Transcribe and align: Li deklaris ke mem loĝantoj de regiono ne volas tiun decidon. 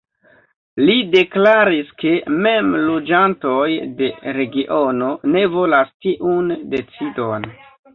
Li 0.87 0.95
deklaris 1.15 1.91
ke 2.05 2.15
mem 2.47 2.73
loĝantoj 2.87 3.63
de 4.03 4.11
regiono 4.41 5.15
ne 5.37 5.49
volas 5.59 5.97
tiun 6.05 6.55
decidon. 6.77 7.53